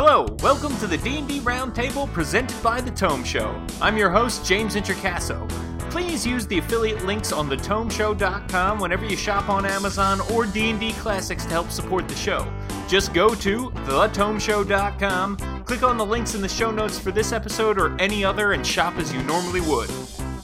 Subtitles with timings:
[0.00, 3.60] Hello, welcome to the D&D Roundtable presented by The Tome Show.
[3.82, 5.48] I'm your host, James Introcasso.
[5.90, 11.42] Please use the affiliate links on thetomeshow.com whenever you shop on Amazon or D&D Classics
[11.46, 12.48] to help support the show.
[12.86, 17.76] Just go to thetomeshow.com, click on the links in the show notes for this episode
[17.76, 19.90] or any other and shop as you normally would.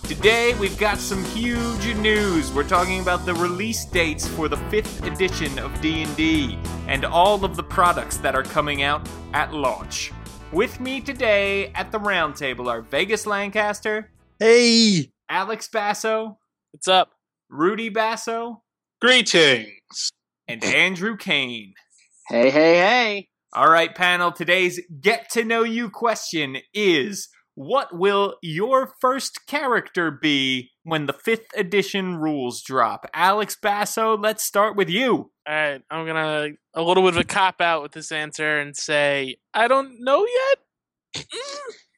[0.04, 2.52] Today we've got some huge news.
[2.52, 6.58] We're talking about the release dates for the 5th edition of D&D
[6.88, 10.12] and all of the products that are coming out at launch.
[10.52, 15.10] With me today at the roundtable are Vegas Lancaster, Hey!
[15.28, 16.38] Alex Basso,
[16.70, 17.10] What's up?
[17.50, 18.62] Rudy Basso,
[19.00, 20.12] Greetings.
[20.46, 21.74] and Andrew Kane.
[22.28, 23.28] Hey, hey, hey!
[23.52, 30.12] All right, panel, today's get to know you question is what will your first character
[30.12, 33.06] be when the 5th edition rules drop?
[33.12, 35.32] Alex Basso, let's start with you.
[35.46, 38.74] All right, I'm gonna a little bit of a cop out with this answer and
[38.76, 41.26] say I don't know yet.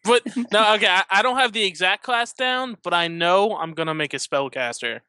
[0.05, 3.73] but no, okay, I, I don't have the exact class down, but I know I'm
[3.73, 5.01] gonna make a spellcaster.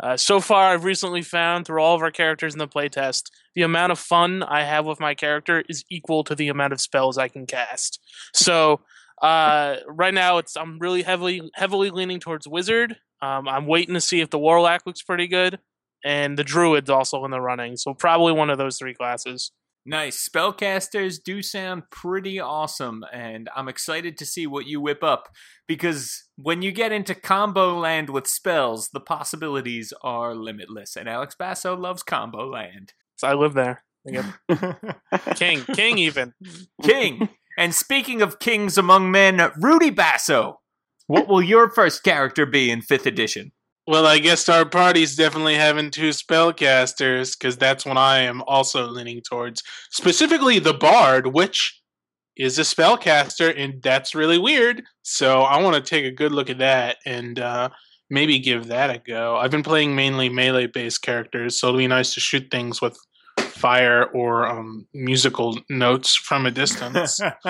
[0.00, 3.62] Uh, so far, I've recently found through all of our characters in the playtest, the
[3.62, 7.18] amount of fun I have with my character is equal to the amount of spells
[7.18, 8.00] I can cast.
[8.32, 8.80] So
[9.20, 12.96] uh, right now, it's I'm really heavily heavily leaning towards wizard.
[13.20, 15.60] Um, I'm waiting to see if the warlock looks pretty good,
[16.04, 17.76] and the druid's also in the running.
[17.76, 19.52] So probably one of those three classes.
[19.84, 20.28] Nice.
[20.28, 25.28] Spellcasters do sound pretty awesome, and I'm excited to see what you whip up
[25.66, 31.34] because when you get into combo land with spells, the possibilities are limitless, and Alex
[31.34, 32.92] Basso loves combo land.
[33.16, 33.82] So I live there.
[35.36, 36.34] King, king, even.
[36.82, 37.28] King.
[37.56, 40.60] And speaking of kings among men, Rudy Basso,
[41.06, 43.52] what will your first character be in 5th edition?
[43.86, 48.86] Well, I guess our party's definitely having two spellcasters because that's what I am also
[48.86, 49.62] leaning towards.
[49.90, 51.80] Specifically, the Bard, which
[52.36, 54.82] is a spellcaster, and that's really weird.
[55.02, 57.70] So I want to take a good look at that and uh,
[58.08, 59.36] maybe give that a go.
[59.36, 62.96] I've been playing mainly melee based characters, so it'll be nice to shoot things with
[63.38, 67.20] fire or um, musical notes from a distance.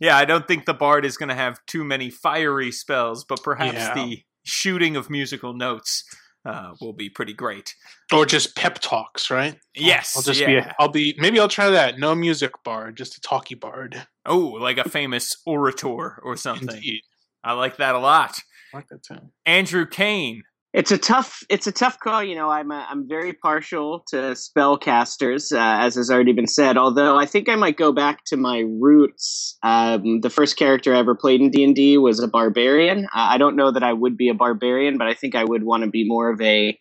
[0.00, 3.42] yeah, I don't think the bard is going to have too many fiery spells, but
[3.42, 3.94] perhaps Yeah.
[3.94, 6.04] the shooting of musical notes
[6.44, 7.74] uh, will be pretty great.
[8.12, 9.56] or just pep talks, right?
[9.74, 10.46] Yes, I'll just yeah.
[10.46, 10.56] be.
[10.56, 11.14] A, I'll be.
[11.18, 11.98] Maybe I'll try that.
[11.98, 14.06] No music bard, just a talkie bard.
[14.26, 16.68] oh, like a famous orator or something.
[16.68, 17.02] Indeed,
[17.44, 18.34] I like that a lot.
[18.72, 19.18] I like that too.
[19.46, 20.42] Andrew Kane.
[20.72, 21.42] It's a tough.
[21.48, 22.22] It's a tough call.
[22.22, 26.76] You know, I'm uh, I'm very partial to spellcasters, uh, as has already been said.
[26.76, 29.58] Although I think I might go back to my roots.
[29.64, 33.06] Um, the first character I ever played in D and D was a barbarian.
[33.06, 35.64] Uh, I don't know that I would be a barbarian, but I think I would
[35.64, 36.78] want to be more of a,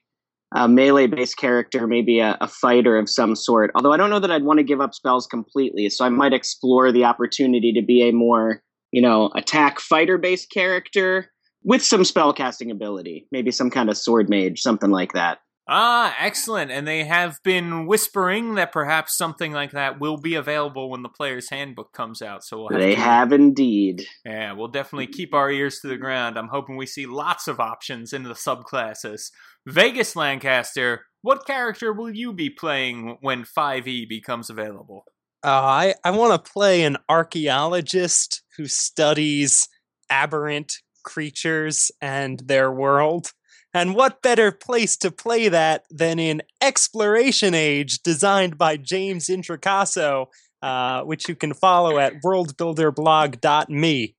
[0.53, 3.71] a melee-based character, maybe a, a fighter of some sort.
[3.73, 6.33] Although I don't know that I'd want to give up spells completely, so I might
[6.33, 8.61] explore the opportunity to be a more,
[8.91, 11.31] you know, attack fighter-based character
[11.63, 15.39] with some spellcasting ability, maybe some kind of sword mage, something like that.
[15.71, 16.71] Ah, excellent.
[16.71, 21.09] And they have been whispering that perhaps something like that will be available when the
[21.09, 22.43] player's handbook comes out.
[22.43, 24.07] So we'll have They to have indeed.
[24.25, 26.39] Yeah, we'll definitely keep our ears to the ground.
[26.39, 29.29] I'm hoping we see lots of options in the subclasses.
[29.67, 35.05] Vegas Lancaster, what character will you be playing when 5e becomes available?
[35.43, 39.69] Uh, I I want to play an archaeologist who studies
[40.09, 40.73] aberrant
[41.09, 43.33] creatures and their world.
[43.73, 50.27] And what better place to play that than in Exploration Age, designed by James Introcasso,
[50.61, 54.15] uh, which you can follow at worldbuilderblog.me.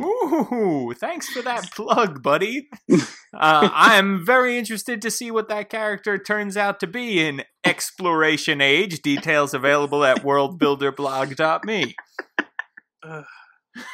[0.00, 2.68] Ooh, thanks for that plug, buddy.
[3.34, 8.60] Uh, I'm very interested to see what that character turns out to be in Exploration
[8.60, 9.00] Age.
[9.00, 11.94] Details available at worldbuilderblog.me.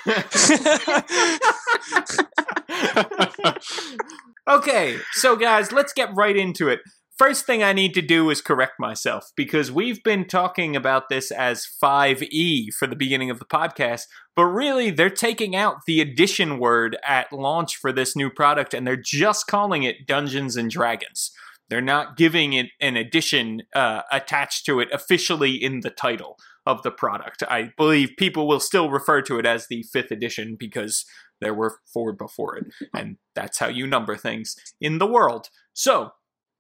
[4.49, 6.81] okay, so guys, let's get right into it.
[7.19, 11.33] First thing I need to do is correct myself because we've been talking about this
[11.33, 14.03] as 5e for the beginning of the podcast,
[14.36, 18.86] but really they're taking out the addition word at launch for this new product and
[18.86, 21.33] they're just calling it Dungeons and Dragons.
[21.69, 26.82] They're not giving it an addition uh, attached to it officially in the title of
[26.82, 27.42] the product.
[27.48, 31.06] I believe people will still refer to it as the fifth edition because
[31.41, 35.48] there were four before it, and that's how you number things in the world.
[35.72, 36.10] So,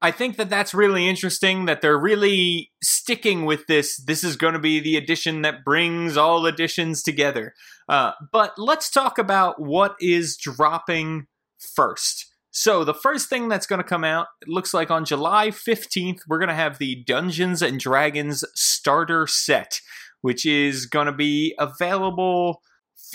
[0.00, 3.96] I think that that's really interesting that they're really sticking with this.
[3.96, 7.52] This is going to be the edition that brings all editions together.
[7.88, 11.26] Uh, but let's talk about what is dropping
[11.74, 12.27] first.
[12.60, 16.22] So the first thing that's going to come out, it looks like on July 15th,
[16.26, 19.80] we're going to have the Dungeons and Dragons starter set,
[20.22, 22.60] which is going to be available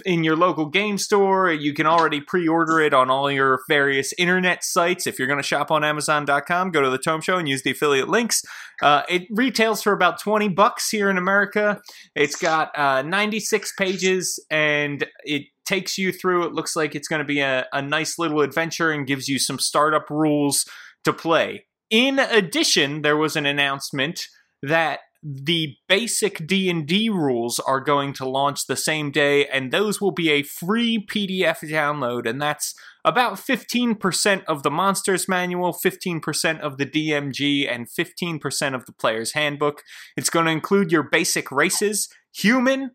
[0.06, 1.52] in your local game store.
[1.52, 5.08] You can already pre-order it on all your various internet sites.
[5.08, 7.72] If you're going to shop on Amazon.com, go to the Tome Show and use the
[7.72, 8.44] affiliate links.
[8.82, 11.82] Uh, it retails for about 20 bucks here in America.
[12.16, 16.46] It's got uh, 96 pages and it takes you through.
[16.46, 19.40] It looks like it's going to be a, a nice little adventure and gives you
[19.40, 20.66] some startup rules
[21.04, 21.66] to play.
[21.90, 24.28] In addition, there was an announcement
[24.62, 30.12] that the basic D&D rules are going to launch the same day and those will
[30.12, 32.76] be a free PDF download and that's
[33.06, 39.34] about 15% of the monsters manual, 15% of the DMG and 15% of the player's
[39.34, 39.84] handbook.
[40.18, 42.92] It's going to include your basic races, human,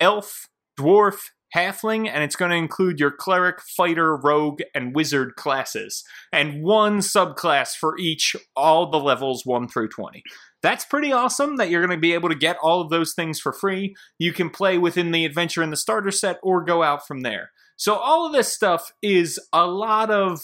[0.00, 0.48] elf,
[0.78, 1.18] dwarf,
[1.54, 6.98] halfling, and it's going to include your cleric, fighter, rogue, and wizard classes, and one
[6.98, 10.22] subclass for each, all the levels 1 through 20.
[10.62, 13.38] That's pretty awesome that you're going to be able to get all of those things
[13.38, 13.94] for free.
[14.18, 17.50] You can play within the adventure in the starter set or go out from there.
[17.76, 20.40] So, all of this stuff is a lot of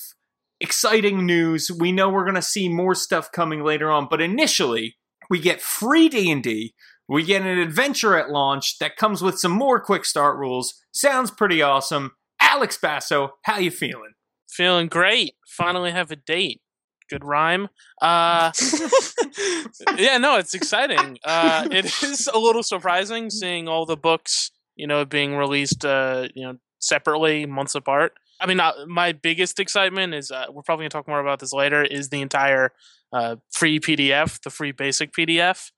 [0.60, 1.70] exciting news.
[1.70, 4.96] We know we're going to see more stuff coming later on, but initially,
[5.28, 6.74] we get free D&D
[7.12, 10.82] we get an adventure at launch that comes with some more quick start rules.
[10.92, 12.12] Sounds pretty awesome.
[12.40, 14.14] Alex Basso, how you feeling?
[14.48, 15.34] Feeling great.
[15.46, 16.62] Finally have a date.
[17.10, 17.68] Good rhyme.
[18.00, 18.50] Uh,
[19.98, 21.18] yeah, no, it's exciting.
[21.22, 26.28] Uh, it is a little surprising seeing all the books, you know, being released, uh,
[26.34, 28.14] you know, separately, months apart.
[28.40, 31.52] I mean, uh, my biggest excitement is uh, we're probably gonna talk more about this
[31.52, 31.84] later.
[31.84, 32.72] Is the entire
[33.12, 35.72] uh, free PDF, the free basic PDF.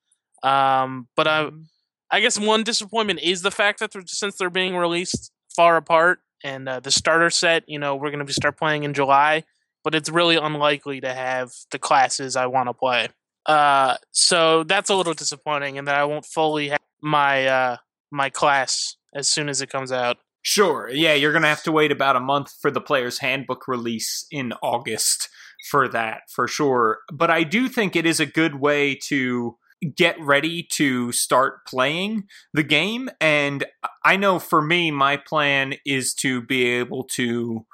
[0.44, 1.62] Um, but I, mm-hmm.
[2.10, 6.20] I guess one disappointment is the fact that they're, since they're being released far apart,
[6.44, 9.44] and uh, the starter set, you know, we're going to start playing in July,
[9.82, 13.08] but it's really unlikely to have the classes I want to play.
[13.46, 17.76] Uh, so that's a little disappointing, and that I won't fully have my uh,
[18.10, 20.18] my class as soon as it comes out.
[20.42, 20.90] Sure.
[20.92, 24.26] Yeah, you're going to have to wait about a month for the player's handbook release
[24.30, 25.30] in August
[25.70, 26.98] for that, for sure.
[27.10, 29.56] But I do think it is a good way to
[29.96, 33.10] get ready to start playing the game.
[33.20, 33.64] And
[34.04, 37.66] I know for me, my plan is to be able to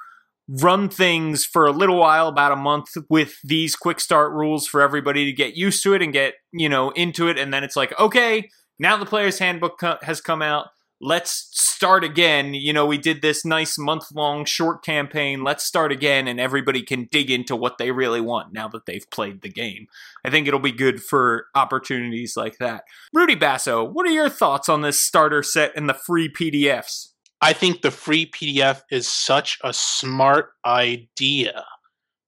[0.49, 4.81] run things for a little while, about a month, with these quick start rules for
[4.81, 7.39] everybody to get used to it and get, you know, into it.
[7.39, 8.49] And then it's like, okay,
[8.79, 10.69] now the player's handbook co- has come out
[11.01, 12.53] let's start again.
[12.53, 15.43] You know, we did this nice month long short campaign.
[15.43, 19.11] Let's start again, and everybody can dig into what they really want now that they've
[19.11, 19.87] played the game.
[20.25, 22.85] I think it'll be good for opportunities like that.
[23.13, 27.09] Rudy Basso, what are your thoughts on this starter set and the free PDFs?
[27.41, 31.65] I think the free PDF is such a smart idea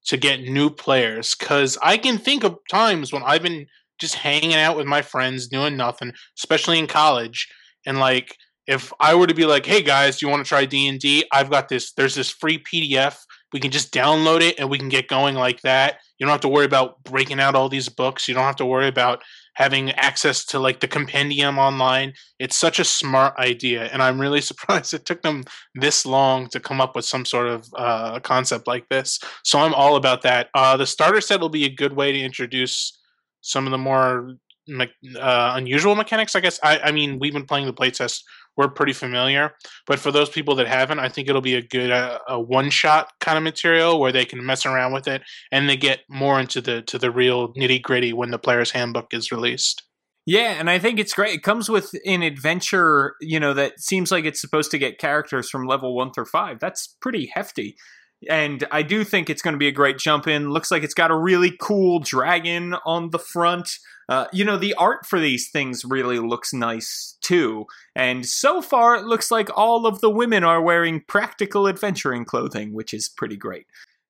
[0.07, 3.67] to get new players because I can think of times when I've been
[4.01, 7.49] just hanging out with my friends doing nothing, especially in college,
[7.85, 8.37] and like
[8.73, 10.99] if I were to be like, "Hey guys, do you want to try D and
[10.99, 11.25] D?
[11.33, 11.93] I've got this.
[11.93, 13.19] There's this free PDF.
[13.53, 15.99] We can just download it and we can get going like that.
[16.19, 18.27] You don't have to worry about breaking out all these books.
[18.27, 19.23] You don't have to worry about
[19.55, 22.15] having access to like the compendium online.
[22.39, 26.61] It's such a smart idea, and I'm really surprised it took them this long to
[26.61, 29.19] come up with some sort of uh, concept like this.
[29.45, 30.49] So I'm all about that.
[30.55, 32.99] Uh, the starter set will be a good way to introduce
[33.43, 34.37] some of the more
[34.67, 36.35] me- uh, unusual mechanics.
[36.35, 36.59] I guess.
[36.63, 38.23] I, I mean, we've been playing the playtest
[38.57, 39.53] we're pretty familiar.
[39.87, 42.71] But for those people that haven't, I think it'll be a good uh, a one
[42.71, 46.39] shot kind of material where they can mess around with it and they get more
[46.39, 49.83] into the to the real nitty gritty when the player's handbook is released.
[50.25, 51.35] Yeah, and I think it's great.
[51.35, 55.51] It comes with an adventure, you know, that seems like it's supposed to get characters
[55.51, 56.61] from level one through five.
[56.61, 57.77] That's pretty hefty.
[58.31, 60.51] And I do think it's going to be a great jump in.
[60.51, 63.69] Looks like it's got a really cool dragon on the front.
[64.09, 67.67] Uh, you know, the art for these things really looks nice too.
[67.95, 72.73] And so far, it looks like all of the women are wearing practical adventuring clothing,
[72.73, 73.67] which is pretty great.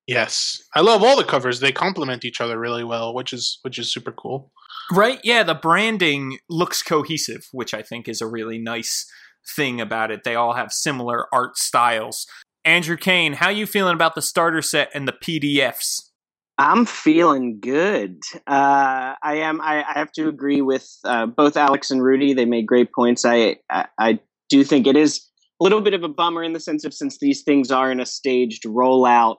[0.07, 1.59] Yes, I love all the covers.
[1.59, 4.51] They complement each other really well, which is which is super cool.
[4.91, 5.19] Right?
[5.23, 9.09] Yeah, the branding looks cohesive, which I think is a really nice
[9.55, 10.23] thing about it.
[10.23, 12.27] They all have similar art styles.
[12.65, 16.09] Andrew Kane, how you feeling about the starter set and the PDFs?
[16.57, 18.21] I'm feeling good.
[18.45, 19.59] Uh, I am.
[19.59, 22.33] I, I, have to agree with uh, both Alex and Rudy.
[22.33, 23.25] They made great points.
[23.25, 24.19] I, I, I
[24.49, 25.27] do think it is
[25.59, 27.99] a little bit of a bummer in the sense of since these things are in
[27.99, 29.37] a staged rollout.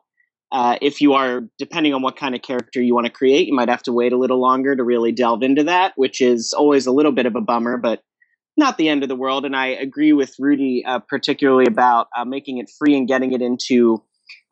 [0.51, 3.55] Uh, if you are depending on what kind of character you want to create, you
[3.55, 6.87] might have to wait a little longer to really delve into that, which is always
[6.87, 8.03] a little bit of a bummer, but
[8.57, 9.45] not the end of the world.
[9.45, 13.43] And I agree with Rudy, uh, particularly about uh, making it free and getting it
[13.43, 14.03] into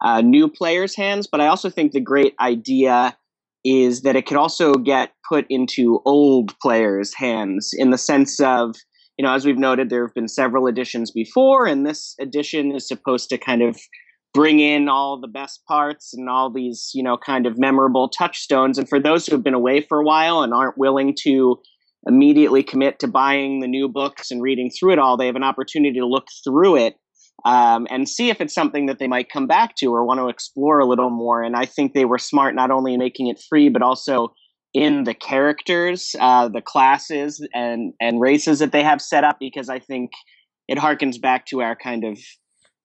[0.03, 1.29] uh, new players' hands.
[1.31, 3.17] But I also think the great idea
[3.65, 8.75] is that it could also get put into old players' hands in the sense of,
[9.17, 12.89] you know, as we've noted, there have been several editions before, and this edition is
[12.89, 13.79] supposed to kind of
[14.35, 18.79] bring in all the best parts and all these, you know, kind of memorable touchstones.
[18.79, 21.61] And for those who have been away for a while and aren't willing to
[22.07, 25.45] immediately commit to buying the new books and reading through it all, they have an
[25.45, 26.97] opportunity to look through it
[27.45, 30.29] um, and see if it's something that they might come back to or want to
[30.29, 31.43] explore a little more.
[31.43, 34.35] And I think they were smart not only in making it free, but also
[34.73, 39.39] in the characters, uh, the classes, and and races that they have set up.
[39.39, 40.13] Because I think
[40.69, 42.19] it harkens back to our kind of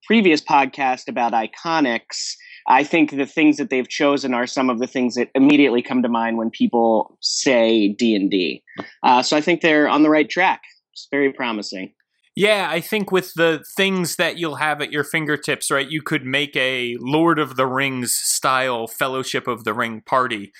[0.05, 2.33] previous podcast about iconics.
[2.69, 6.01] I think the things that they've chosen are some of the things that immediately come
[6.01, 8.63] to mind when people say D and D.
[9.03, 10.61] Uh, so I think they're on the right track.
[10.91, 11.93] It's very promising.
[12.37, 16.23] Yeah, I think with the things that you'll have at your fingertips, right, you could
[16.23, 20.51] make a Lord of the Rings style Fellowship of the Ring party.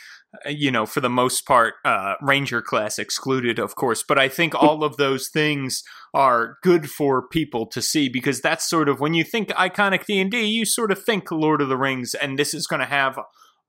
[0.43, 4.01] Uh, you know, for the most part, uh, Ranger class excluded, of course.
[4.01, 5.83] But I think all of those things
[6.15, 10.19] are good for people to see because that's sort of when you think iconic D
[10.19, 12.87] and D, you sort of think Lord of the Rings, and this is going to
[12.87, 13.19] have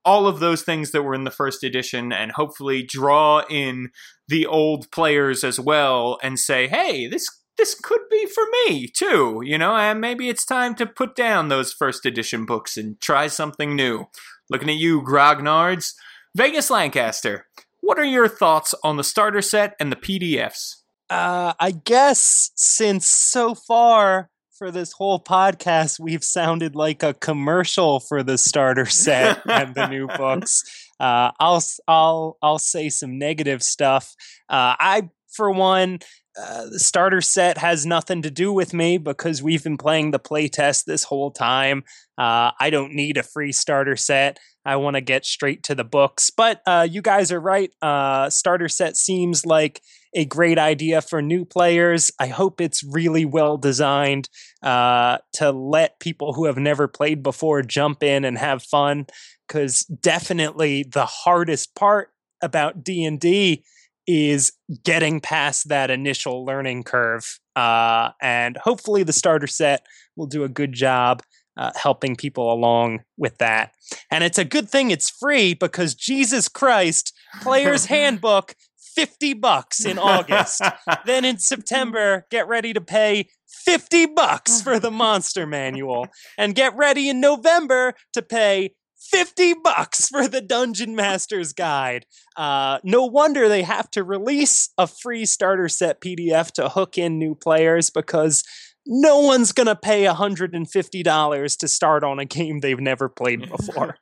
[0.02, 3.90] all of those things that were in the first edition and hopefully draw in
[4.28, 9.42] the old players as well and say, hey, this this could be for me too,
[9.44, 13.26] you know, and maybe it's time to put down those first edition books and try
[13.26, 14.06] something new.
[14.48, 15.94] Looking at you, Grognards.
[16.34, 17.46] Vegas Lancaster,
[17.80, 20.76] what are your thoughts on the starter set and the PDFs?
[21.10, 28.00] Uh, I guess since so far for this whole podcast, we've sounded like a commercial
[28.00, 30.64] for the starter set and the new books.
[31.00, 34.14] Uh, I'll I'll I'll say some negative stuff.
[34.48, 36.00] Uh, I, for one,
[36.38, 40.20] uh, the starter set has nothing to do with me because we've been playing the
[40.20, 41.82] playtest this whole time.
[42.16, 44.38] Uh, I don't need a free starter set.
[44.64, 46.30] I want to get straight to the books.
[46.30, 47.70] But uh, you guys are right.
[47.80, 49.80] Uh, starter set seems like
[50.14, 52.10] a great idea for new players.
[52.18, 54.28] I hope it's really well designed
[54.62, 59.06] uh, to let people who have never played before jump in and have fun.
[59.46, 62.10] Because definitely the hardest part
[62.42, 63.64] about D and D
[64.08, 64.52] is
[64.84, 67.38] getting past that initial learning curve.
[67.54, 69.86] Uh, and hopefully, the starter set
[70.16, 71.22] will do a good job
[71.58, 73.72] uh, helping people along with that.
[74.10, 77.12] And it's a good thing it's free because Jesus Christ,
[77.42, 78.54] Player's Handbook,
[78.94, 80.62] 50 bucks in August.
[81.04, 86.06] then in September, get ready to pay 50 bucks for the Monster Manual.
[86.38, 92.06] And get ready in November to pay 50 bucks for the Dungeon Master's Guide.
[92.36, 97.18] Uh, no wonder they have to release a free starter set PDF to hook in
[97.18, 98.44] new players because
[98.90, 103.96] no one's going to pay $150 to start on a game they've never played before.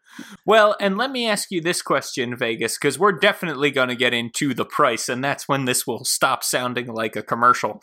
[0.46, 4.14] well, and let me ask you this question, Vegas, because we're definitely going to get
[4.14, 7.82] into the price, and that's when this will stop sounding like a commercial.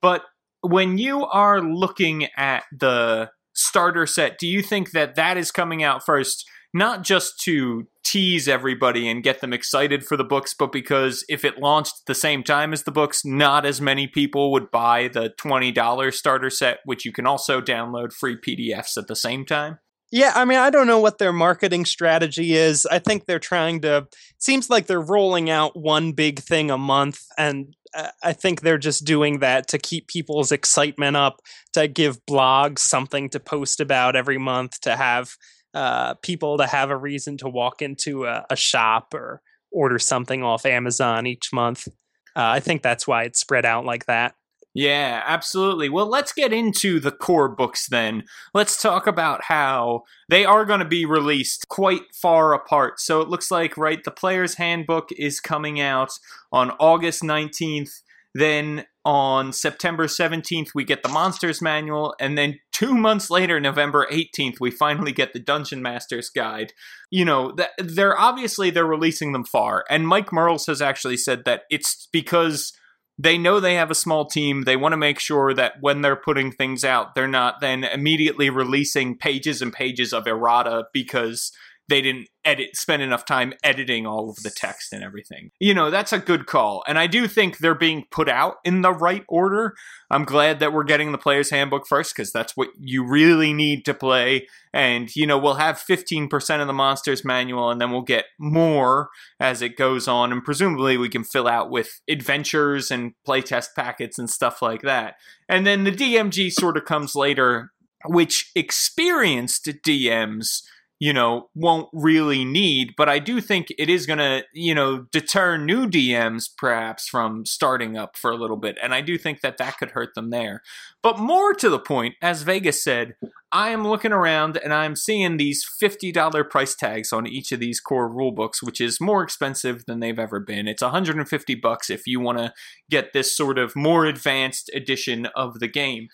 [0.00, 0.22] But
[0.62, 5.82] when you are looking at the starter set, do you think that that is coming
[5.82, 6.48] out first?
[6.74, 11.44] Not just to tease everybody and get them excited for the books, but because if
[11.44, 15.32] it launched the same time as the books, not as many people would buy the
[15.40, 19.78] $20 starter set, which you can also download free PDFs at the same time.
[20.10, 22.86] Yeah, I mean, I don't know what their marketing strategy is.
[22.86, 24.06] I think they're trying to.
[24.38, 27.76] Seems like they're rolling out one big thing a month, and
[28.22, 31.40] I think they're just doing that to keep people's excitement up,
[31.72, 35.30] to give blogs something to post about every month, to have
[35.74, 40.42] uh, people to have a reason to walk into a, a, shop or order something
[40.42, 41.86] off Amazon each month.
[42.34, 44.34] Uh, I think that's why it's spread out like that.
[44.78, 45.88] Yeah, absolutely.
[45.88, 48.22] Well, let's get into the core books then.
[48.54, 53.00] Let's talk about how they are going to be released quite far apart.
[53.00, 56.12] So it looks like, right, the Player's Handbook is coming out
[56.52, 57.90] on August 19th.
[58.36, 62.14] Then on September 17th, we get the Monsters Manual.
[62.20, 66.72] And then two months later, November 18th, we finally get the Dungeon Master's Guide.
[67.10, 69.84] You know, they're obviously they're releasing them far.
[69.90, 72.72] And Mike Mearls has actually said that it's because
[73.18, 74.62] they know they have a small team.
[74.62, 78.48] They want to make sure that when they're putting things out, they're not then immediately
[78.48, 81.52] releasing pages and pages of errata because
[81.88, 85.50] they didn't edit spend enough time editing all of the text and everything.
[85.58, 86.82] You know, that's a good call.
[86.86, 89.74] And I do think they're being put out in the right order.
[90.10, 93.84] I'm glad that we're getting the player's handbook first because that's what you really need
[93.86, 94.46] to play.
[94.72, 99.08] And, you know, we'll have 15% of the monsters manual and then we'll get more
[99.40, 100.32] as it goes on.
[100.32, 105.14] And presumably we can fill out with adventures and playtest packets and stuff like that.
[105.48, 107.72] And then the DMG sort of comes later
[108.04, 110.62] which experienced DMs
[111.00, 112.94] you know, won't really need.
[112.96, 117.46] But I do think it is going to, you know, deter new DMs perhaps from
[117.46, 118.76] starting up for a little bit.
[118.82, 120.62] And I do think that that could hurt them there.
[121.02, 123.14] But more to the point, as Vegas said,
[123.52, 127.80] I am looking around and I'm seeing these $50 price tags on each of these
[127.80, 130.66] core rulebooks, which is more expensive than they've ever been.
[130.66, 132.52] It's 150 bucks if you want to
[132.90, 136.08] get this sort of more advanced edition of the game.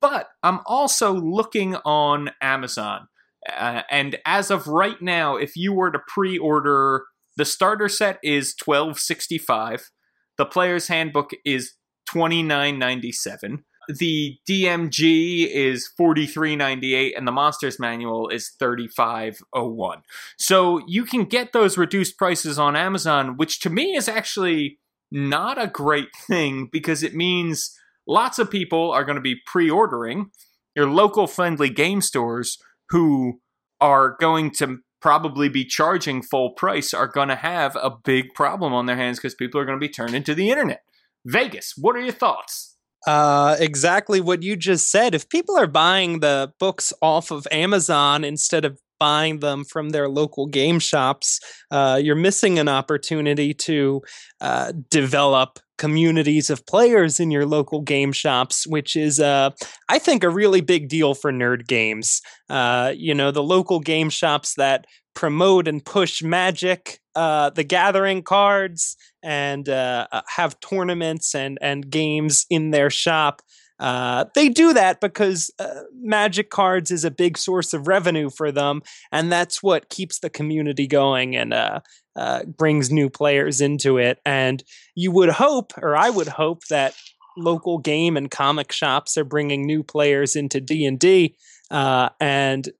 [0.00, 3.08] But I'm also looking on Amazon
[3.54, 7.04] uh, and as of right now, if you were to pre-order,
[7.36, 9.90] the starter set is twelve sixty five.
[10.38, 11.74] The player's handbook is
[12.06, 13.64] twenty nine ninety seven.
[13.88, 19.68] The DMG is forty three ninety eight, and the monsters manual is thirty five oh
[19.68, 20.02] one.
[20.38, 24.78] So you can get those reduced prices on Amazon, which to me is actually
[25.12, 30.30] not a great thing because it means lots of people are going to be pre-ordering.
[30.74, 32.58] Your local friendly game stores
[32.90, 33.40] who
[33.80, 38.72] are going to probably be charging full price are going to have a big problem
[38.72, 40.82] on their hands because people are going to be turned into the internet.
[41.24, 42.76] Vegas, what are your thoughts?
[43.06, 45.14] Uh, exactly what you just said.
[45.14, 50.08] If people are buying the books off of Amazon instead of buying them from their
[50.08, 51.38] local game shops,
[51.70, 54.02] uh, you're missing an opportunity to
[54.40, 59.50] uh, develop communities of players in your local game shops, which is, uh,
[59.88, 62.22] I think, a really big deal for nerd games.
[62.48, 68.22] Uh, you know, the local game shops that promote and push Magic, uh, the Gathering
[68.22, 73.42] cards, and uh, uh, have tournaments and and games in their shop.
[73.78, 78.50] Uh, they do that because uh, Magic cards is a big source of revenue for
[78.50, 81.80] them, and that's what keeps the community going and uh,
[82.16, 84.18] uh, brings new players into it.
[84.24, 84.64] And
[84.94, 86.94] you would hope, or I would hope, that
[87.36, 91.36] local game and comic shops are bringing new players into D and D.
[91.70, 92.70] Uh, and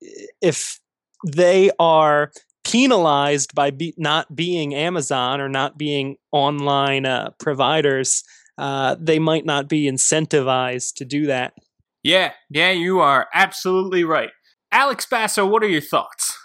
[0.40, 0.80] if
[1.26, 2.32] they are
[2.64, 8.24] penalized by be- not being Amazon or not being online uh, providers,
[8.58, 11.54] uh, they might not be incentivized to do that.
[12.02, 14.30] Yeah, yeah, you are absolutely right.
[14.72, 16.36] Alex Basso, what are your thoughts?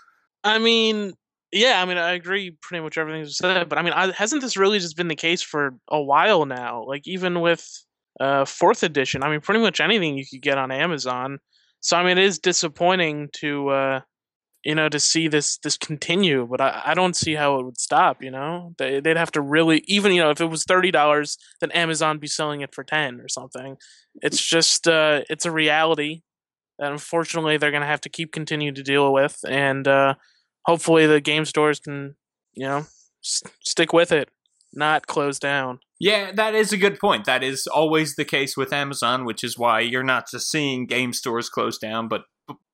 [0.44, 1.14] I mean,
[1.52, 4.42] yeah, I mean, I agree pretty much everything you said, but I mean, I, hasn't
[4.42, 6.84] this really just been the case for a while now?
[6.88, 7.68] Like, even with
[8.20, 11.40] uh, fourth edition, I mean, pretty much anything you could get on Amazon.
[11.82, 14.02] So, I mean, it is disappointing to uh,
[14.64, 16.48] you know, to see this this continue.
[16.50, 18.22] But I, I don't see how it would stop.
[18.22, 21.38] You know, they they'd have to really even you know if it was thirty dollars,
[21.60, 23.78] then Amazon be selling it for ten or something.
[24.16, 26.22] It's just uh, it's a reality
[26.80, 30.16] that unfortunately they're gonna have to keep continuing to deal with, and uh,
[30.66, 32.16] hopefully the game stores can
[32.54, 32.86] you know
[33.24, 34.30] s- stick with it,
[34.74, 35.80] not close down.
[36.00, 37.26] Yeah, that is a good point.
[37.26, 41.14] That is always the case with Amazon, which is why you're not just seeing game
[41.14, 42.24] stores close down, but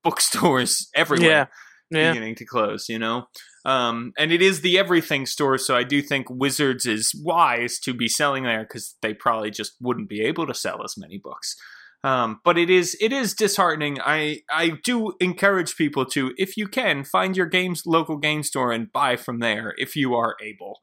[0.04, 1.50] bookstores everywhere.
[1.92, 2.12] Yeah yeah.
[2.12, 3.28] beginning to close, you know?
[3.66, 7.94] Um, and it is the everything store, so I do think Wizards is wise to
[7.94, 11.56] be selling there because they probably just wouldn't be able to sell as many books.
[12.04, 13.98] Um, but it is it is disheartening.
[14.00, 18.72] I I do encourage people to, if you can, find your games local game store
[18.72, 20.80] and buy from there if you are able.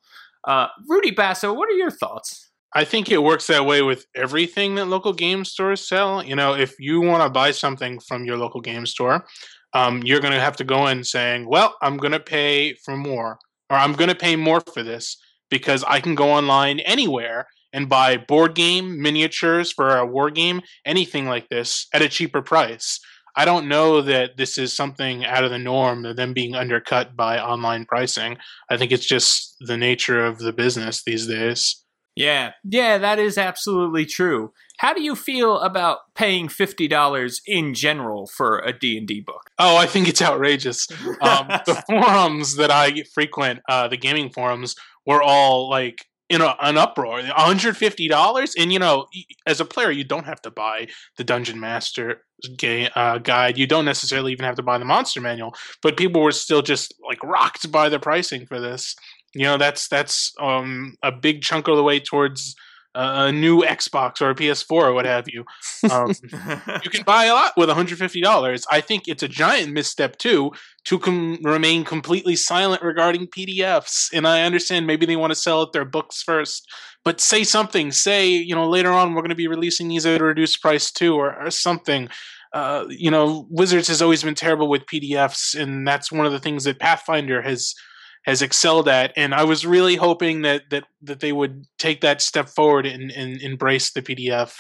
[0.46, 2.50] Uh, Rudy Basso, what are your thoughts?
[2.74, 6.22] I think it works that way with everything that local game stores sell.
[6.24, 9.24] You know, if you want to buy something from your local game store,
[9.74, 12.96] um, you're going to have to go in saying, well, I'm going to pay for
[12.96, 15.16] more, or I'm going to pay more for this
[15.50, 20.62] because I can go online anywhere and buy board game miniatures for a war game,
[20.86, 23.00] anything like this at a cheaper price.
[23.36, 27.16] I don't know that this is something out of the norm of them being undercut
[27.16, 28.36] by online pricing.
[28.70, 31.83] I think it's just the nature of the business these days.
[32.16, 34.52] Yeah, yeah, that is absolutely true.
[34.78, 39.20] How do you feel about paying fifty dollars in general for a D and D
[39.20, 39.50] book?
[39.58, 40.86] Oh, I think it's outrageous.
[41.20, 46.54] Um, the forums that I frequent, uh, the gaming forums, were all like in a,
[46.60, 47.16] an uproar.
[47.16, 49.06] One hundred fifty dollars, and you know,
[49.46, 52.22] as a player, you don't have to buy the Dungeon Master
[52.56, 53.58] ga- uh, guide.
[53.58, 55.54] You don't necessarily even have to buy the Monster Manual.
[55.82, 58.94] But people were still just like rocked by the pricing for this.
[59.34, 62.54] You know, that's that's um, a big chunk of the way towards
[62.94, 65.44] a new Xbox or a PS4 or what have you.
[65.90, 66.12] Um,
[66.84, 68.64] you can buy a lot with $150.
[68.70, 70.52] I think it's a giant misstep too
[70.84, 74.10] to com- remain completely silent regarding PDFs.
[74.12, 76.70] And I understand maybe they want to sell their books first,
[77.04, 77.90] but say something.
[77.90, 80.90] Say you know later on we're going to be releasing these at a reduced price
[80.90, 82.08] too, or, or something.
[82.52, 86.38] Uh, you know, Wizards has always been terrible with PDFs, and that's one of the
[86.38, 87.74] things that Pathfinder has
[88.24, 89.12] has excelled at.
[89.16, 93.10] And I was really hoping that that that they would take that step forward and,
[93.10, 94.54] and embrace the PDF.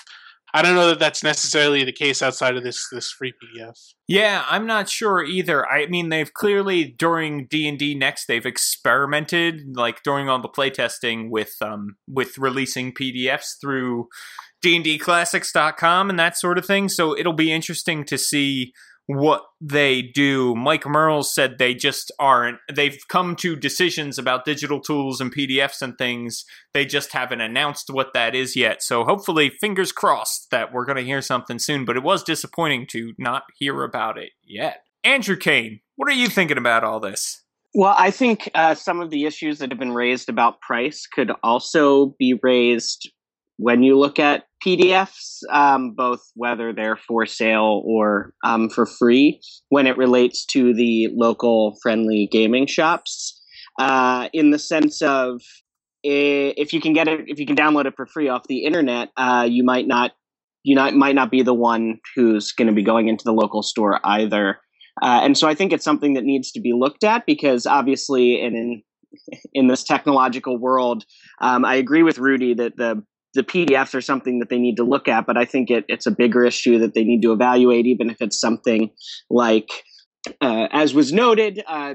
[0.56, 3.94] I don't know that that's necessarily the case outside of this this free PDF.
[4.06, 5.68] Yeah, I'm not sure either.
[5.68, 10.48] I mean, they've clearly during D and D next, they've experimented like during all the
[10.48, 14.08] playtesting with um with releasing PDFs through
[14.64, 16.88] D&Dclassics.com and that sort of thing.
[16.88, 18.72] So it'll be interesting to see
[19.06, 20.54] what they do.
[20.54, 25.82] Mike Mearls said they just aren't, they've come to decisions about digital tools and PDFs
[25.82, 26.44] and things.
[26.72, 28.82] They just haven't announced what that is yet.
[28.82, 31.84] So hopefully, fingers crossed that we're going to hear something soon.
[31.84, 34.84] But it was disappointing to not hear about it yet.
[35.02, 37.42] Andrew Kane, what are you thinking about all this?
[37.74, 41.32] Well, I think uh, some of the issues that have been raised about price could
[41.42, 43.10] also be raised
[43.56, 49.40] when you look at PDFs, um, both whether they're for sale or um, for free,
[49.68, 53.40] when it relates to the local friendly gaming shops,
[53.78, 55.40] uh, in the sense of
[56.02, 59.10] if you can get it, if you can download it for free off the internet,
[59.16, 60.12] uh, you might not,
[60.62, 63.62] you not might not be the one who's going to be going into the local
[63.62, 64.58] store either.
[65.02, 68.40] Uh, and so I think it's something that needs to be looked at because obviously,
[68.40, 68.82] in in,
[69.52, 71.04] in this technological world,
[71.40, 73.02] um, I agree with Rudy that the
[73.34, 76.06] the PDFs are something that they need to look at, but I think it, it's
[76.06, 78.90] a bigger issue that they need to evaluate, even if it's something
[79.28, 79.68] like,
[80.40, 81.94] uh, as was noted, uh,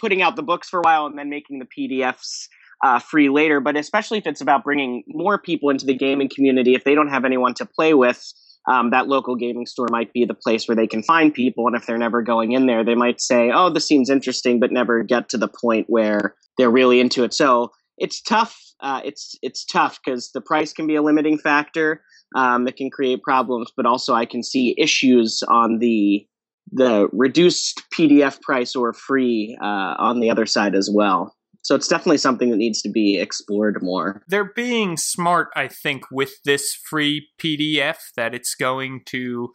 [0.00, 2.46] putting out the books for a while and then making the PDFs
[2.84, 3.60] uh, free later.
[3.60, 7.10] But especially if it's about bringing more people into the gaming community, if they don't
[7.10, 8.32] have anyone to play with,
[8.70, 11.66] um, that local gaming store might be the place where they can find people.
[11.66, 14.70] And if they're never going in there, they might say, "Oh, this seems interesting," but
[14.70, 17.32] never get to the point where they're really into it.
[17.32, 22.02] So it's tough uh, it's it's tough because the price can be a limiting factor.
[22.36, 26.26] Um, it can create problems, but also I can see issues on the
[26.72, 31.34] the reduced PDF price or free uh, on the other side as well.
[31.62, 34.22] So it's definitely something that needs to be explored more.
[34.28, 39.50] They're being smart, I think, with this free PDF that it's going to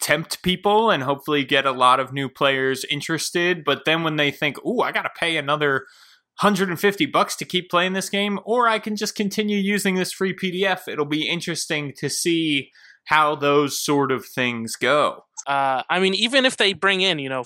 [0.00, 3.62] tempt people and hopefully get a lot of new players interested.
[3.64, 5.86] But then when they think, "Ooh, I got to pay another
[6.40, 10.34] 150 bucks to keep playing this game, or I can just continue using this free
[10.34, 10.88] PDF.
[10.88, 12.70] It'll be interesting to see
[13.04, 15.24] how those sort of things go.
[15.46, 17.44] Uh, I mean, even if they bring in, you know,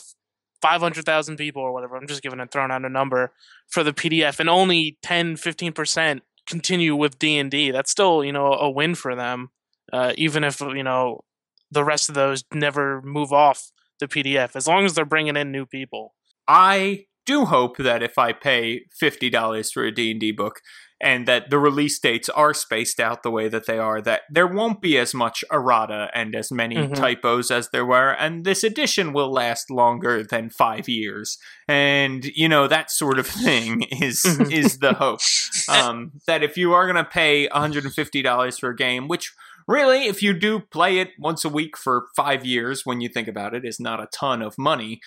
[0.63, 3.33] 500,000 people or whatever, I'm just giving it throwing out a number
[3.67, 8.71] for the PDF, and only 10, 15% continue with D&D, that's still, you know, a
[8.71, 9.49] win for them,
[9.93, 11.23] uh, even if, you know,
[11.71, 15.51] the rest of those never move off the PDF, as long as they're bringing in
[15.51, 16.15] new people.
[16.47, 20.61] I do hope that if I pay fifty dollars for a D and D book,
[21.01, 24.47] and that the release dates are spaced out the way that they are, that there
[24.47, 26.95] won't be as much errata and as many mm-hmm.
[26.95, 32.49] typos as there were, and this edition will last longer than five years, and you
[32.49, 34.51] know that sort of thing is mm-hmm.
[34.51, 35.21] is the hope.
[35.67, 38.77] Um, that if you are going to pay one hundred and fifty dollars for a
[38.77, 39.33] game, which
[39.67, 43.29] really, if you do play it once a week for five years, when you think
[43.29, 45.01] about it, is not a ton of money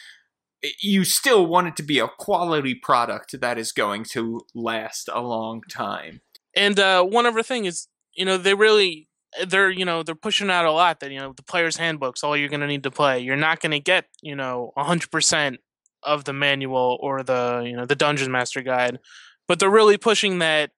[0.82, 5.22] you still want it to be a quality product that is going to last a
[5.22, 6.22] long time.
[6.56, 9.08] And uh, one other thing is, you know, they really
[9.46, 12.36] they're you know they're pushing out a lot that you know the player's handbooks all
[12.36, 13.20] you're going to need to play.
[13.20, 15.60] You're not going to get you know 100 percent
[16.04, 19.00] of the manual or the you know the dungeon master guide,
[19.48, 20.72] but they're really pushing that.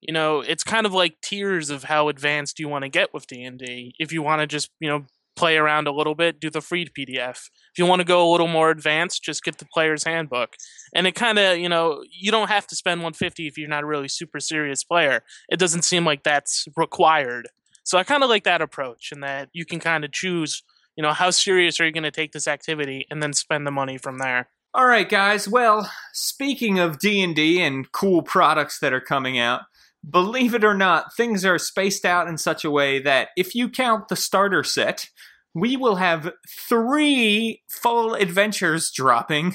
[0.00, 3.28] You know, it's kind of like tiers of how advanced you want to get with
[3.28, 3.94] D and D.
[4.00, 5.04] If you want to just you know
[5.36, 7.48] play around a little bit, do the free PDF.
[7.72, 10.56] If you want to go a little more advanced, just get the player's handbook.
[10.94, 13.84] And it kind of, you know, you don't have to spend 150 if you're not
[13.84, 15.22] a really super serious player.
[15.48, 17.48] It doesn't seem like that's required.
[17.84, 20.62] So I kind of like that approach and that you can kind of choose,
[20.96, 23.72] you know, how serious are you going to take this activity and then spend the
[23.72, 24.48] money from there.
[24.74, 25.48] All right, guys.
[25.48, 29.62] Well, speaking of D&D and cool products that are coming out,
[30.08, 33.68] believe it or not, things are spaced out in such a way that if you
[33.68, 35.08] count the starter set,
[35.54, 39.54] we will have three full adventures dropping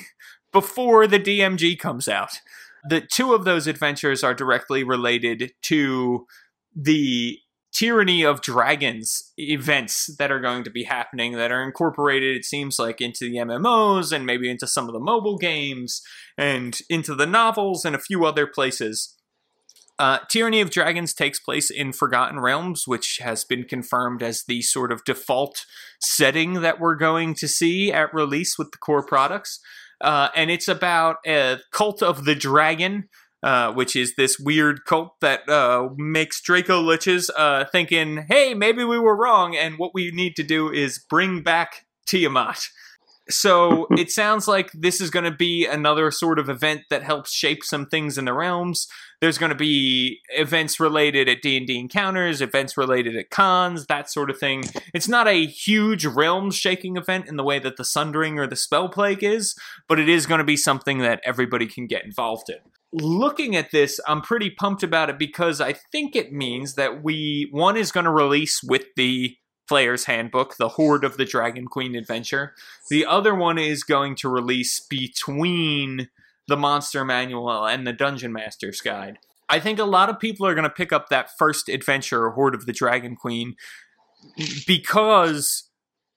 [0.54, 2.40] before the DMG comes out.
[2.88, 6.26] The two of those adventures are directly related to
[6.76, 7.40] the
[7.74, 12.80] Tyranny of Dragons events that are going to be happening that are incorporated, it seems
[12.80, 16.02] like, into the MMOs and maybe into some of the mobile games
[16.38, 19.17] and into the novels and a few other places.
[20.00, 24.62] Uh, Tyranny of Dragons takes place in Forgotten Realms, which has been confirmed as the
[24.62, 25.66] sort of default
[26.00, 29.60] setting that we're going to see at release with the core products.
[30.00, 33.10] Uh, and it's about a cult of the dragon,
[33.42, 38.84] uh, which is this weird cult that uh, makes Draco Liches uh, thinking, hey, maybe
[38.84, 42.60] we were wrong, and what we need to do is bring back Tiamat.
[43.30, 47.34] So it sounds like this is going to be another sort of event that helps
[47.34, 48.88] shape some things in the realms.
[49.20, 54.30] There's going to be events related at D&D encounters, events related at cons, that sort
[54.30, 54.66] of thing.
[54.94, 58.90] It's not a huge realm-shaking event in the way that the Sundering or the Spell
[58.90, 59.56] Plague is,
[59.88, 62.60] but it is going to be something that everybody can get involved in.
[62.94, 67.50] Looking at this, I'm pretty pumped about it because I think it means that we
[67.52, 69.36] one is going to release with the
[69.68, 72.54] player's handbook, the Hoard of the Dragon Queen adventure.
[72.90, 76.10] The other one is going to release between
[76.48, 79.20] the Monster Manual and the Dungeon Master's Guide.
[79.50, 82.54] I think a lot of people are going to pick up that first adventure, Hoard
[82.54, 83.56] of the Dragon Queen,
[84.66, 85.70] because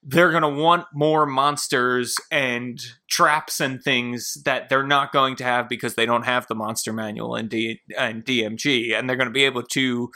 [0.03, 5.45] they're going to want more monsters and traps and things that they're not going to
[5.45, 8.99] have because they don't have the monster manual and, D- and DMG.
[8.99, 10.11] And they're going to be able to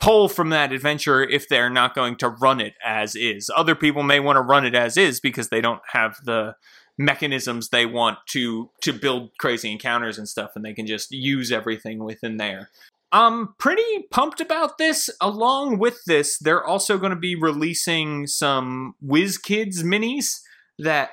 [0.00, 3.50] pull from that adventure if they're not going to run it as is.
[3.54, 6.56] Other people may want to run it as is because they don't have the
[6.98, 11.50] mechanisms they want to to build crazy encounters and stuff and they can just use
[11.50, 12.70] everything within there.
[13.12, 15.10] I'm pretty pumped about this.
[15.20, 20.40] Along with this, they're also going to be releasing some WizKids minis
[20.78, 21.10] that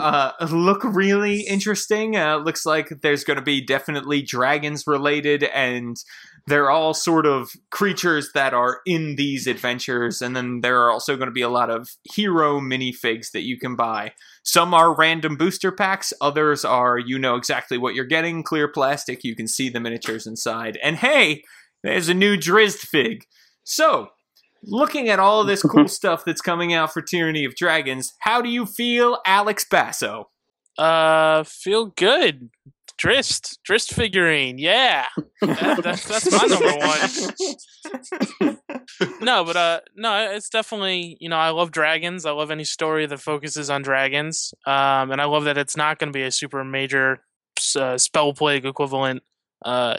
[0.00, 2.16] uh, look really interesting.
[2.16, 5.96] Uh, looks like there's going to be definitely dragons related, and
[6.46, 10.20] they're all sort of creatures that are in these adventures.
[10.20, 13.58] And then there are also going to be a lot of hero minifigs that you
[13.58, 14.12] can buy.
[14.42, 19.22] Some are random booster packs, others are you know exactly what you're getting, clear plastic,
[19.22, 20.78] you can see the miniatures inside.
[20.82, 21.42] And hey,
[21.82, 23.24] there's a new Drizzt fig.
[23.64, 24.08] So,
[24.64, 28.42] looking at all of this cool stuff that's coming out for Tyranny of Dragons, how
[28.42, 30.30] do you feel, Alex Basso?
[30.78, 32.50] Uh, feel good.
[32.98, 35.06] Drizzt, Drizzt figurine, yeah,
[35.40, 36.72] that, that's that's my number
[38.40, 38.58] one.
[39.20, 42.24] no, but uh, no, it's definitely you know I love dragons.
[42.26, 45.98] I love any story that focuses on dragons, um, and I love that it's not
[45.98, 47.24] going to be a super major
[47.76, 49.22] uh, spell plague equivalent
[49.64, 49.96] uh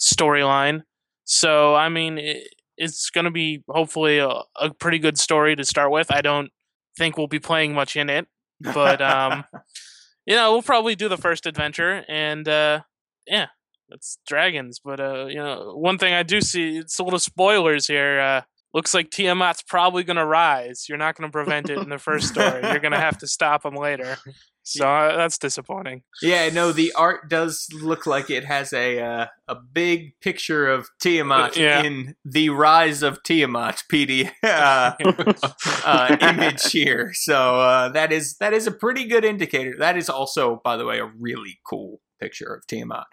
[0.00, 0.82] storyline.
[1.24, 5.64] So I mean, it, it's going to be hopefully a, a pretty good story to
[5.64, 6.12] start with.
[6.12, 6.50] I don't
[6.96, 8.26] think we'll be playing much in it,
[8.60, 9.44] but um
[10.26, 12.80] you know, we'll probably do the first adventure, and uh,
[13.26, 13.46] yeah,
[13.90, 14.80] it's dragons.
[14.84, 18.20] But uh, you know, one thing I do see, it's a little spoilers here.
[18.20, 18.40] Uh,
[18.72, 20.86] looks like Tiamat's probably going to rise.
[20.88, 22.60] You're not going to prevent it in the first story.
[22.62, 24.18] You're going to have to stop him later.
[24.66, 26.02] So uh, that's disappointing.
[26.22, 30.88] Yeah, no, the art does look like it has a uh, a big picture of
[31.00, 31.82] Tiamat Yeah.
[31.82, 34.94] in the Rise of Tiamat PD uh,
[35.84, 37.10] uh, image here.
[37.12, 39.74] So uh, that is that is a pretty good indicator.
[39.78, 43.04] That is also, by the way, a really cool picture of Tiamat.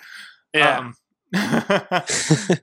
[0.54, 0.78] Yeah.
[0.80, 0.96] Um,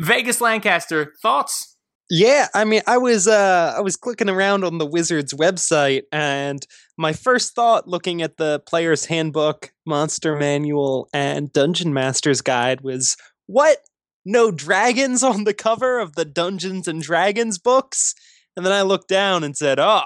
[0.00, 1.73] Vegas Lancaster thoughts.
[2.10, 6.64] Yeah, I mean, I was uh, I was clicking around on the Wizards website, and
[6.98, 13.16] my first thought, looking at the player's handbook, monster manual, and dungeon master's guide, was
[13.46, 13.78] what?
[14.26, 18.14] No dragons on the cover of the Dungeons and Dragons books?
[18.56, 20.04] And then I looked down and said, "Oh,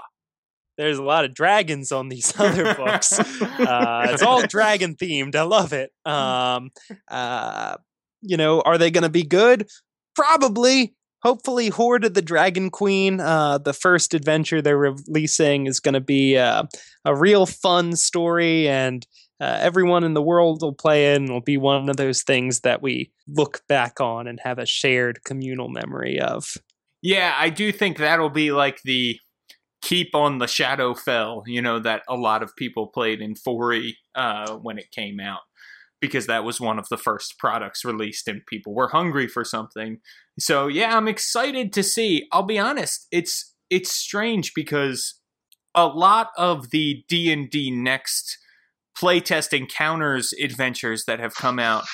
[0.79, 3.19] there's a lot of dragons on these other books.
[3.19, 5.35] Uh, it's all dragon themed.
[5.35, 5.93] I love it.
[6.09, 6.71] Um,
[7.09, 7.77] uh,
[8.23, 9.69] you know, are they going to be good?
[10.15, 10.95] Probably.
[11.23, 16.01] Hopefully, Hoard of the Dragon Queen, uh, the first adventure they're releasing, is going to
[16.01, 16.65] be uh,
[17.05, 19.05] a real fun story, and
[19.41, 22.61] uh, everyone in the world will play it, and it'll be one of those things
[22.61, 26.55] that we look back on and have a shared communal memory of.
[27.03, 29.19] Yeah, I do think that'll be like the
[29.83, 34.57] keep on the Shadowfell, you know, that a lot of people played in 4E uh,
[34.57, 35.41] when it came out.
[36.01, 39.99] Because that was one of the first products released and people were hungry for something.
[40.39, 42.29] So yeah, I'm excited to see.
[42.31, 45.15] I'll be honest, it's it's strange because
[45.75, 48.39] a lot of the D&D Next
[48.99, 51.85] playtest encounters adventures that have come out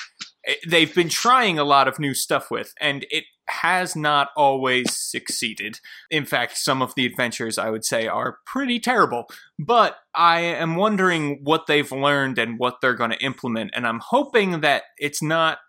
[0.47, 4.95] eh, they've been trying a lot of new stuff with and it has not always
[4.95, 5.79] succeeded
[6.09, 9.25] in fact some of the adventures i would say are pretty terrible
[9.59, 13.99] but i am wondering what they've learned and what they're going to implement and i'm
[13.99, 15.59] hoping that it's not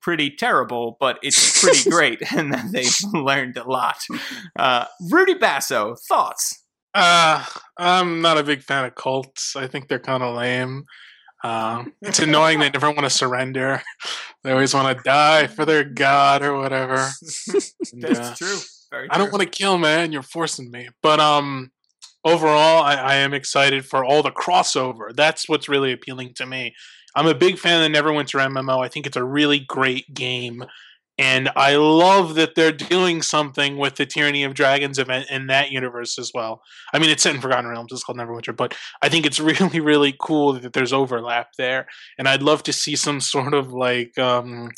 [0.00, 3.96] pretty terrible but it's pretty great and that they've learned a lot
[4.58, 6.62] uh, rudy basso thoughts
[6.94, 7.44] Uh,
[7.76, 9.54] I'm not a big fan of cults.
[9.54, 10.84] I think they're kind of lame.
[11.46, 13.82] Um, it's annoying they never want to surrender.
[14.42, 17.08] They always want to die for their god or whatever.
[17.92, 18.58] And, uh, that's true
[18.90, 20.12] Very I don't want to kill, man.
[20.12, 20.88] You're forcing me.
[21.02, 21.70] But um,
[22.24, 25.14] overall, I, I am excited for all the crossover.
[25.14, 26.74] That's what's really appealing to me.
[27.14, 28.84] I'm a big fan of the Neverwinter MMO.
[28.84, 30.64] I think it's a really great game.
[31.18, 35.70] And I love that they're doing something with the Tyranny of Dragons event in that
[35.70, 36.62] universe as well.
[36.92, 37.90] I mean, it's set in Forgotten Realms.
[37.90, 41.86] It's called Neverwinter, but I think it's really, really cool that there's overlap there.
[42.18, 44.70] And I'd love to see some sort of like, um,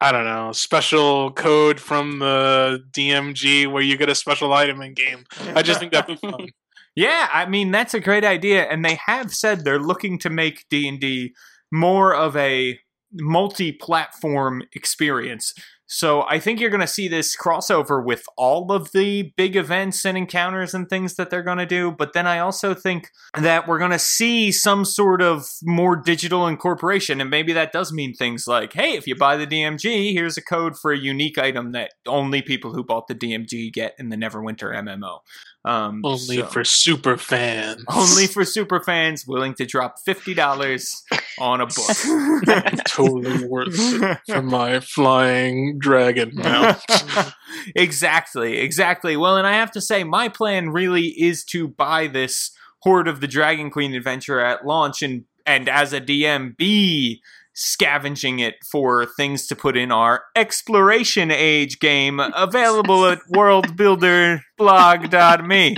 [0.00, 4.94] I don't know, special code from the DMG where you get a special item in
[4.94, 5.24] game.
[5.54, 6.48] I just think that'd be fun.
[6.94, 10.66] Yeah, I mean that's a great idea, and they have said they're looking to make
[10.68, 11.32] D and D
[11.72, 12.78] more of a
[13.14, 15.54] multi-platform experience.
[15.94, 20.06] So I think you're going to see this crossover with all of the big events
[20.06, 21.90] and encounters and things that they're going to do.
[21.90, 26.46] But then I also think that we're going to see some sort of more digital
[26.46, 27.20] incorporation.
[27.20, 30.42] And maybe that does mean things like, hey, if you buy the DMG, here's a
[30.42, 34.16] code for a unique item that only people who bought the DMG get in the
[34.16, 35.18] Neverwinter MMO.
[35.64, 37.84] Um, Only so- for super fans.
[37.88, 41.02] only for super fans willing to drop $50
[41.38, 42.78] on a book.
[42.88, 46.78] totally worth it for my flying dragon mount.
[47.76, 49.16] exactly, exactly.
[49.16, 52.50] Well, and I have to say, my plan really is to buy this
[52.82, 57.20] Hoard of the Dragon Queen adventure at launch and and as a DM be
[57.54, 65.74] scavenging it for things to put in our exploration age game available at worldbuilderblog.me.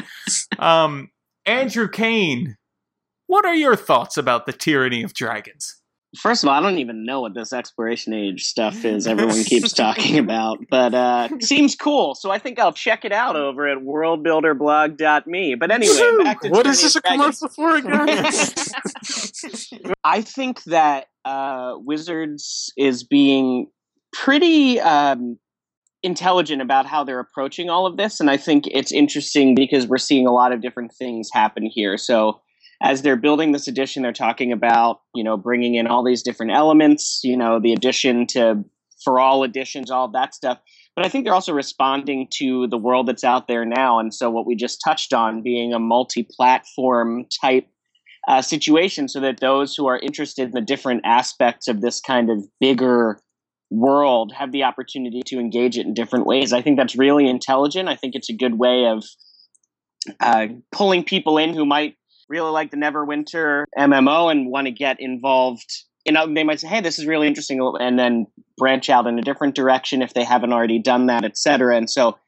[0.59, 1.11] Um,
[1.47, 2.57] Andrew Kane,
[3.27, 5.81] what are your thoughts about the tyranny of dragons?
[6.17, 9.73] First of all, I don't even know what this exploration age stuff is everyone keeps
[9.73, 12.15] talking about, but uh seems cool.
[12.15, 15.57] So I think I'll check it out over at worldbuilderblog.me.
[15.57, 17.39] But anyway, back to What is Tyranny this a of Dragons.
[17.41, 18.33] commercial for again?
[20.04, 23.68] I think that uh, Wizards is being
[24.12, 25.38] pretty um,
[26.02, 29.98] intelligent about how they're approaching all of this, and I think it's interesting because we're
[29.98, 31.96] seeing a lot of different things happen here.
[31.96, 32.40] So,
[32.83, 36.52] as they're building this edition, they're talking about you know bringing in all these different
[36.52, 38.64] elements, you know, the addition to
[39.02, 40.59] for all editions, all that stuff.
[40.96, 44.30] But I think they're also responding to the world that's out there now, and so
[44.30, 47.66] what we just touched on being a multi-platform type
[48.29, 52.31] uh, situation so that those who are interested in the different aspects of this kind
[52.31, 53.19] of bigger
[53.71, 56.53] world have the opportunity to engage it in different ways.
[56.53, 57.89] I think that's really intelligent.
[57.89, 59.05] I think it's a good way of
[60.21, 61.97] uh, pulling people in who might
[62.29, 65.67] really like the Neverwinter MMO and want to get involved.
[66.05, 68.27] You know, they might say, "Hey, this is really interesting," and then
[68.59, 71.77] branch out in a different direction if they haven't already done that, et cetera.
[71.77, 72.19] And so,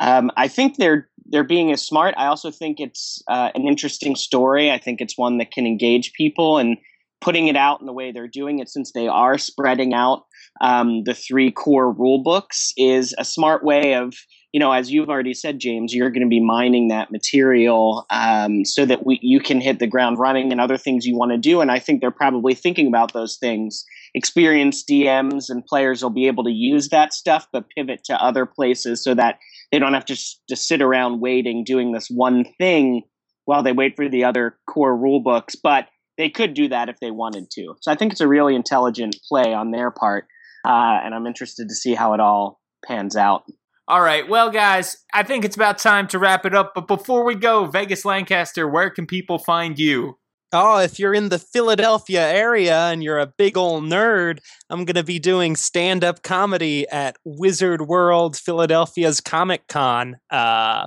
[0.00, 2.14] um, I think they're they're being as smart.
[2.16, 4.70] I also think it's uh, an interesting story.
[4.70, 6.76] I think it's one that can engage people and
[7.20, 10.24] putting it out in the way they're doing it, since they are spreading out
[10.60, 14.14] um, the three core rule books, is a smart way of
[14.52, 18.64] you know, as you've already said, James, you're going to be mining that material um,
[18.64, 21.38] so that we, you can hit the ground running and other things you want to
[21.38, 21.60] do.
[21.60, 23.84] And I think they're probably thinking about those things.
[24.12, 28.44] Experienced DMs and players will be able to use that stuff, but pivot to other
[28.44, 29.38] places so that
[29.70, 33.02] they don't have to just, sit around waiting, doing this one thing
[33.44, 35.56] while they wait for the other core rule books.
[35.56, 35.86] But
[36.18, 37.74] they could do that if they wanted to.
[37.80, 40.26] So I think it's a really intelligent play on their part.
[40.66, 43.44] Uh, and I'm interested to see how it all pans out.
[43.88, 46.72] All right, well, guys, I think it's about time to wrap it up.
[46.76, 50.16] But before we go, Vegas Lancaster, where can people find you?
[50.52, 54.96] Oh, if you're in the Philadelphia area and you're a big old nerd, I'm going
[54.96, 60.86] to be doing stand up comedy at Wizard World Philadelphia's Comic Con, uh,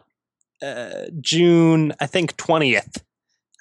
[0.62, 2.98] uh, June, I think, 20th.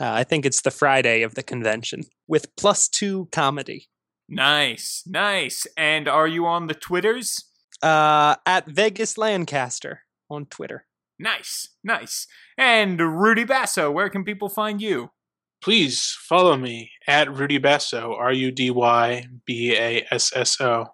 [0.01, 3.87] Uh, I think it's the Friday of the convention with plus two comedy.
[4.29, 5.67] Nice, nice.
[5.77, 7.45] And are you on the Twitters?
[7.81, 10.87] Uh, at Vegas Lancaster on Twitter.
[11.19, 12.27] Nice, nice.
[12.59, 15.11] And Rudy Basso, where can people find you?
[15.63, 20.87] Please follow me at Rudy Basso, R U D Y B A S S O.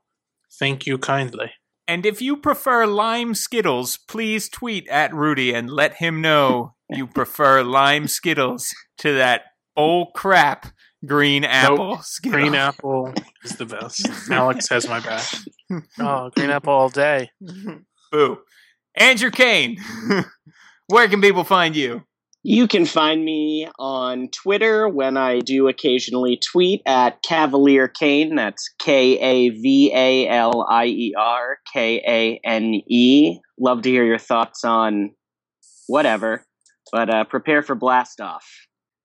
[0.59, 1.52] Thank you kindly.
[1.87, 7.07] And if you prefer lime Skittles, please tweet at Rudy and let him know you
[7.14, 9.42] prefer lime Skittles to that
[9.74, 10.66] bull crap
[11.07, 12.38] green apple Skittle.
[12.38, 14.07] Green apple is the best.
[14.31, 15.24] Alex has my back.
[16.00, 17.31] Oh, green apple all day.
[18.11, 18.38] Boo.
[18.94, 19.76] Andrew Kane,
[20.87, 22.04] where can people find you?
[22.44, 28.37] You can find me on Twitter when I do occasionally tweet at Kavalier Kane.
[28.37, 33.38] That's K A V A L I E R K A N E.
[33.59, 35.11] Love to hear your thoughts on
[35.88, 36.46] whatever,
[36.92, 38.46] but uh, prepare for blast off.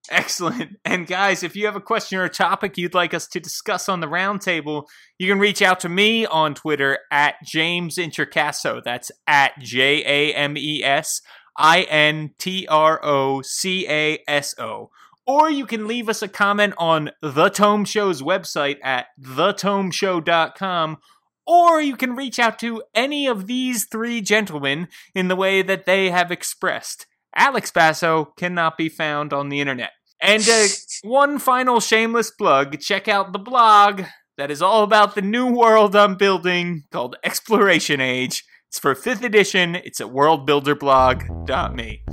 [0.10, 0.78] Excellent.
[0.86, 3.88] And guys, if you have a question or a topic you'd like us to discuss
[3.88, 4.84] on the roundtable,
[5.18, 8.82] you can reach out to me on Twitter at James Introcaso.
[8.84, 11.22] That's at J A M E S
[11.56, 14.90] I N T R O C A S O.
[15.26, 20.98] Or you can leave us a comment on The Tome Show's website at thetomeshow.com.
[21.46, 25.86] Or you can reach out to any of these three gentlemen in the way that
[25.86, 27.06] they have expressed.
[27.36, 29.92] Alex Basso cannot be found on the internet.
[30.22, 30.68] And uh,
[31.04, 34.04] one final shameless plug check out the blog,
[34.38, 38.44] that is all about the new world I'm building called Exploration Age.
[38.74, 39.76] It's for 5th edition.
[39.76, 42.04] It's at worldbuilderblog.me.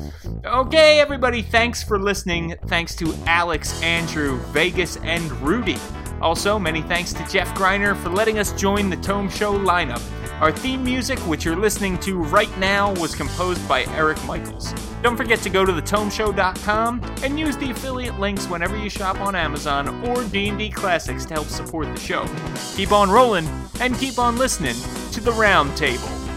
[0.45, 2.55] Okay, everybody, thanks for listening.
[2.67, 5.79] Thanks to Alex, Andrew, Vegas, and Rudy.
[6.21, 10.03] Also, many thanks to Jeff Greiner for letting us join the Tome Show lineup.
[10.43, 14.75] Our theme music, which you're listening to right now, was composed by Eric Michaels.
[15.01, 19.35] Don't forget to go to thetomeshow.com and use the affiliate links whenever you shop on
[19.35, 22.27] Amazon or D&D Classics to help support the show.
[22.77, 23.49] Keep on rolling
[23.81, 24.77] and keep on listening
[25.13, 26.30] to the Round Table.